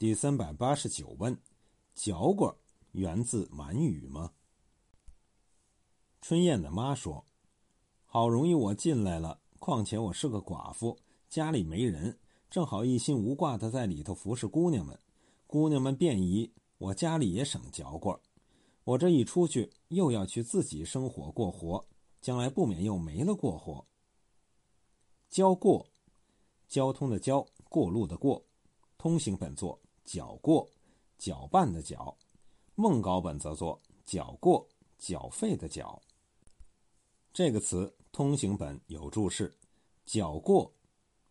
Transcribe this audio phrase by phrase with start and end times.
[0.00, 1.38] 第三百八十九问：
[1.94, 2.50] 嚼棍
[2.92, 4.32] 源自满语吗？
[6.22, 7.26] 春燕的妈说
[8.06, 10.96] ：“好容易我进来了，况且我是个寡妇，
[11.28, 12.18] 家里没人，
[12.48, 14.98] 正好一心无挂的在里头服侍姑娘们。
[15.46, 18.18] 姑娘们便宜，我家里也省嚼棍
[18.84, 21.84] 我这一出去，又要去自己生火过活，
[22.22, 23.84] 将来不免又没了过活。
[25.28, 25.86] 交过，
[26.68, 28.42] 交通的交，过路的过，
[28.96, 29.78] 通行本作。”
[30.10, 30.68] 缴过，
[31.18, 32.16] 搅拌的搅；
[32.74, 36.02] 孟稿本则作缴过，缴费的缴。
[37.32, 39.56] 这个词通行本有注释：
[40.04, 40.74] 缴过，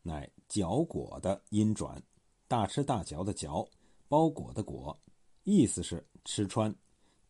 [0.02, 2.02] 乃嚼果的音转，
[2.48, 3.68] 大吃大嚼的嚼，
[4.08, 4.98] 包裹的裹，
[5.44, 6.74] 意思是吃穿。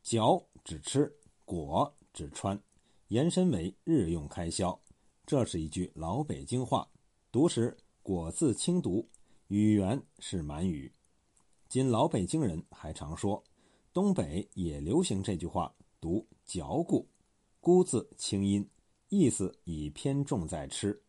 [0.04, 1.12] 嚼指吃，
[1.46, 2.62] 果指穿，
[3.08, 4.80] 延伸为日用开销。
[5.26, 6.88] 这是一句老北京话，
[7.32, 9.10] 读时果字轻读，
[9.48, 10.94] 语源是满语。
[11.70, 13.44] 今老北京人还常说，
[13.94, 17.08] 东北也流行这句话，读“嚼固
[17.62, 18.68] ”，“咕”字清音，
[19.10, 20.96] 意思已偏重在吃。《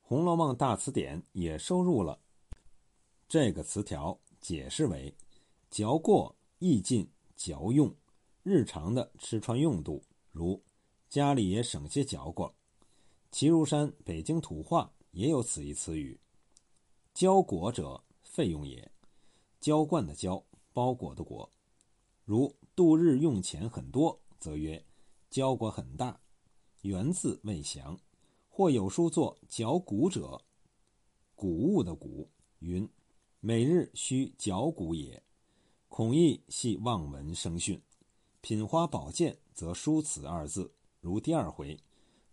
[0.00, 2.18] 红楼梦》大词典也收入了
[3.28, 5.14] 这个词条，解释为
[5.70, 7.94] “嚼过意尽嚼用，
[8.42, 10.60] 日常的吃穿用度，如
[11.08, 12.52] 家里也省些嚼过。”
[13.30, 16.18] 齐如山《北京土话》也有此一词语
[17.14, 18.90] ，“交果者，费用也。”
[19.60, 21.50] 浇灌的浇，包裹的裹，
[22.24, 24.82] 如度日用钱很多，则曰
[25.28, 26.18] 交裹很大。
[26.80, 28.00] 源字未详，
[28.48, 30.40] 或有书作嚼谷者，
[31.34, 32.30] 谷物的谷。
[32.60, 32.88] 云
[33.40, 35.22] 每日需嚼谷也，
[35.88, 37.82] 孔义系望闻生讯。
[38.40, 41.78] 品花宝鉴则书此二字，如第二回，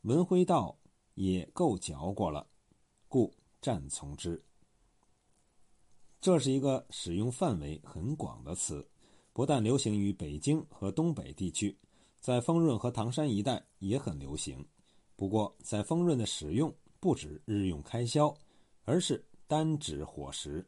[0.03, 0.77] 文辉道
[1.15, 2.47] 也够嚼过了，
[3.09, 4.46] 故暂从之。
[6.19, 8.85] 这是一个使用范围很广的词，
[9.33, 11.77] 不但流行于北京和东北地区，
[12.19, 14.65] 在丰润和唐山一带也很流行。
[15.15, 18.35] 不过，在丰润的使用不止日用开销，
[18.83, 20.67] 而是单指伙食。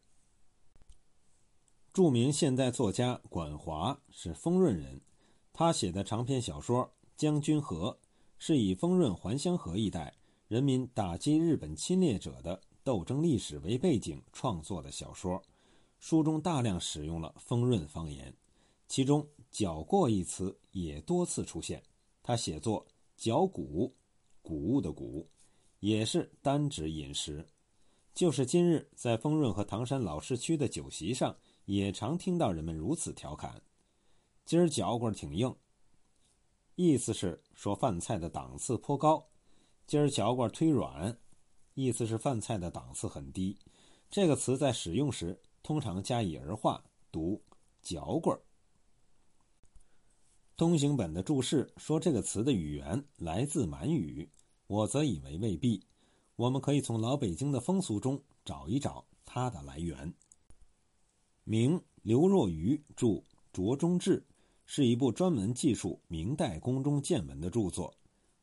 [1.92, 5.02] 著名现代作家管华是丰润人，
[5.52, 6.86] 他写的长篇小说
[7.18, 7.98] 《将军河》
[8.38, 10.16] 是以丰润还乡河一带
[10.48, 12.62] 人民打击日本侵略者的。
[12.84, 15.42] 斗争历史为背景创作的小说，
[16.00, 18.34] 书中大量使用了丰润方言，
[18.88, 21.84] 其中“嚼过”一词也多次出现。
[22.24, 22.86] 他写作
[23.18, 23.94] “嚼谷”，
[24.42, 25.28] 谷物的谷，
[25.80, 27.46] 也是单指饮食。
[28.14, 31.36] 就是今日在丰润和唐山老市区的酒席上，
[31.66, 33.62] 也常听到人们如此调侃
[34.46, 35.56] ：“今儿嚼棍挺硬。”
[36.76, 39.26] 意思是说饭菜的档次颇高。
[39.86, 41.18] 今儿嚼棍忒软。
[41.82, 43.58] 意思是饭菜的档次很低，
[44.10, 47.42] 这个词在使用时通常加以儿化，读
[47.82, 48.42] “嚼棍儿”。
[50.58, 54.30] 通行本的注释说这个词的语言来自满语，
[54.68, 55.82] 我则以为未必。
[56.36, 60.14] 我们可以从老北京的风俗中找一找它的来源。
[61.46, 63.08] 明刘若愚著
[63.54, 64.20] 《卓中志》，
[64.66, 67.96] 是一部专门记述明代宫中见闻的著作，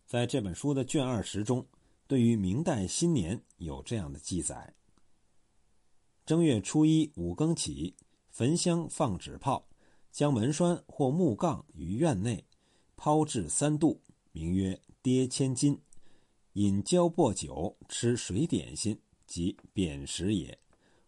[0.07, 1.67] 在这本书的卷二十中。
[2.07, 4.75] 对于明代新年有这样的记载：
[6.25, 7.97] 正月初一五更起，
[8.31, 9.69] 焚香放纸炮，
[10.13, 12.45] 将门栓或木杠于院内，
[12.95, 14.01] 抛掷三度，
[14.31, 15.81] 名曰“跌千金”。
[16.55, 20.59] 饮交薄酒，吃水点心，即扁食也。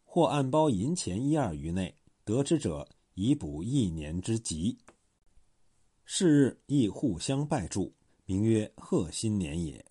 [0.04, 1.94] 或暗包银钱一二于内，
[2.24, 4.76] 得之者以补一年之急。
[6.04, 7.94] 是日亦互相拜祝，
[8.26, 9.84] 名曰贺新年也。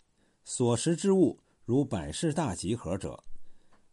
[0.50, 3.22] 所食之物，如百事大集合者，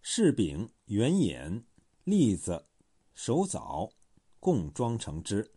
[0.05, 1.65] 柿饼、圆眼、
[2.05, 2.67] 栗子、
[3.13, 3.91] 手枣，
[4.39, 5.51] 共装成之；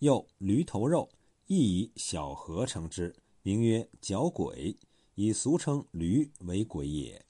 [0.00, 1.08] 又驴头肉，
[1.46, 4.76] 亦以小合成之，名曰角鬼，
[5.14, 7.24] 以俗称驴为鬼也。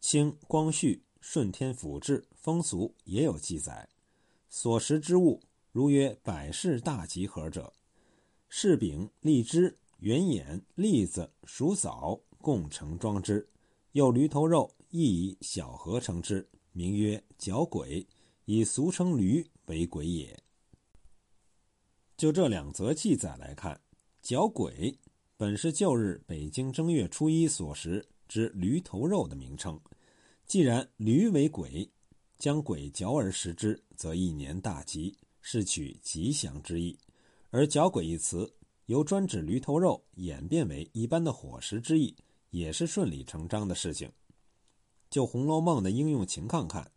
[0.00, 3.90] 清光绪、顺天府志风俗也有记载，
[4.48, 5.42] 所食之物，
[5.72, 7.74] 如曰百事大集合者，
[8.50, 9.76] 柿饼、荔枝。
[9.98, 13.48] 圆眼、栗子、熟枣共成装之，
[13.92, 18.06] 又驴头肉亦以小合成之，名曰角鬼，
[18.44, 20.38] 以俗称驴为鬼也。
[22.16, 23.80] 就这两则记载来看，
[24.20, 24.98] 角鬼
[25.36, 29.80] 本是旧日北京正月初一所食之驴头肉的名称。
[30.44, 31.90] 既然驴为鬼，
[32.38, 36.98] 将鬼嚼而食之，则一年大吉，是取吉祥之意。
[37.50, 38.52] 而角鬼一词。
[38.86, 42.16] 由专指驴头肉演变为一般的伙食之意，
[42.50, 44.10] 也是顺理成章的事情。
[45.10, 46.92] 就《红楼梦》的应用情况看，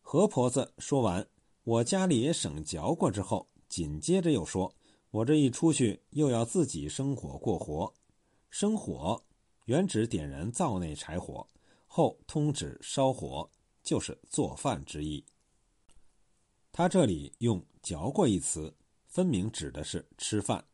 [0.00, 1.28] 何婆子说完
[1.64, 4.74] “我家里也省嚼过”之后，紧接着又说
[5.10, 7.92] ：“我这一出去，又要自己生火过活。
[8.48, 9.22] 生火
[9.64, 11.48] 原指点燃灶内柴火，
[11.86, 13.50] 后通指烧火，
[13.82, 15.24] 就是做饭之意。
[16.70, 18.76] 他这里用‘嚼过’一词，
[19.06, 20.64] 分明指的是吃饭，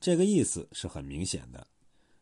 [0.00, 1.64] 这个意思是很明显的。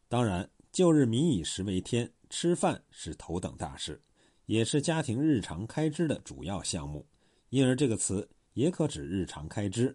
[0.09, 4.03] 当然，旧日民以食为天，吃饭是头等大事。”
[4.49, 7.07] 也是家庭日常开支的主要项目，
[7.51, 9.95] 因而这个词也可指日常开支，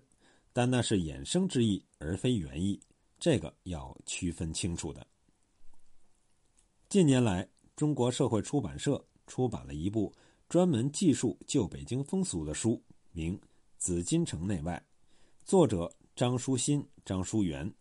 [0.53, 2.79] 但那是衍生之意，而非原意，
[3.19, 5.07] 这个要区分清楚的。
[6.87, 10.13] 近年来，中国社会出版社出版了一部
[10.47, 12.79] 专门记述旧北京风俗的书，
[13.11, 13.35] 名
[13.79, 14.79] 《紫禁城内外》，
[15.43, 17.73] 作者张书新、张书元。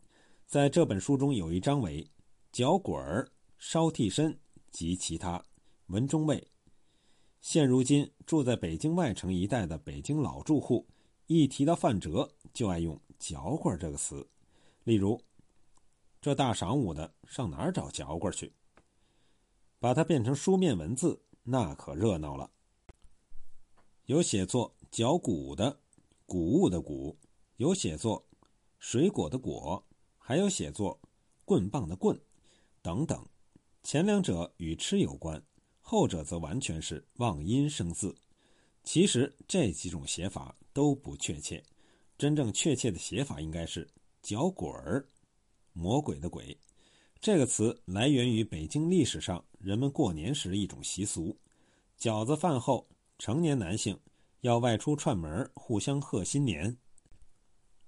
[0.47, 2.07] 在这本书中有一章为
[2.51, 4.39] “脚滚儿、烧替身
[4.71, 5.43] 及其他”，
[5.89, 6.49] 文中谓。
[7.43, 10.87] 现如今住在北京外城一带的北京老住户，
[11.27, 14.27] 一提到范哲，就爱用“嚼棍”这个词。
[14.85, 15.21] 例如，
[16.19, 18.51] 这大晌午的，上哪儿找嚼棍去？
[19.79, 22.51] 把它变成书面文字，那可热闹了。
[24.07, 25.81] 有写作“脚骨”的
[26.25, 27.19] “谷物”的“谷”，
[27.63, 28.27] 有写作
[28.81, 29.81] “水果”的“果”，
[30.19, 30.99] 还有写作
[31.47, 32.21] “棍棒”的“棍”，
[32.83, 33.25] 等等。
[33.85, 35.41] 前两者与吃有关。
[35.81, 38.13] 后者则完全是望音生字，
[38.83, 41.63] 其实这几种写法都不确切，
[42.19, 43.89] 真正确切的写法应该是
[44.23, 45.09] “搅鬼儿”，
[45.73, 46.59] 魔鬼的“鬼”。
[47.21, 51.37] 这个词来源于北京历史上人们过年时一种习俗：
[51.97, 52.89] 饺子饭后，
[53.21, 53.97] 成年男性
[54.41, 56.75] 要外出串门，互相贺新年；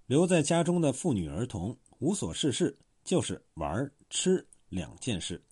[0.06, 5.42] 留在家中的妇女儿童无所事事，就是玩吃两件事，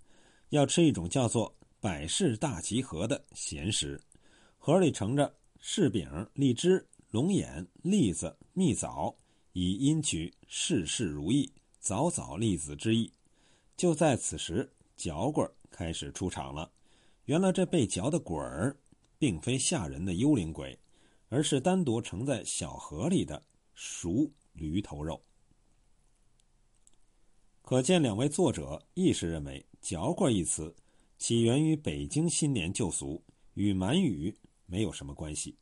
[0.51, 1.55] 要吃一种叫做。
[1.81, 4.01] 百事大集合的闲食，
[4.57, 9.13] 盒里盛着柿饼、荔枝、龙眼、栗子、蜜枣，
[9.53, 13.13] 以因取事事如意、早早立子之意。
[13.77, 16.71] 就在此时，嚼棍开始出场了。
[17.25, 18.77] 原来这被嚼的滚儿，
[19.19, 20.79] 并非吓人的幽灵鬼，
[21.31, 23.43] 而是单独盛在小盒里的
[23.75, 25.23] 熟驴头肉。
[27.63, 30.75] 可见两位作者亦是认为“嚼棍”一词。
[31.19, 33.23] 起源于北京新年旧俗，
[33.55, 35.57] 与满语没有什么关系。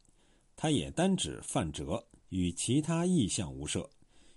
[0.57, 3.89] 它也单指泛折，与其他意象无涉。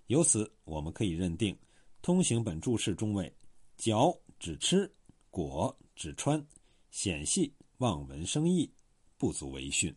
[0.08, 1.58] 由此，我们可以认定，
[2.02, 3.34] 通行本注释中谓
[3.78, 4.94] “嚼”指吃
[5.32, 6.46] ，“果”指穿，
[6.92, 8.70] 显系望文生义，
[9.18, 9.96] 不足为训。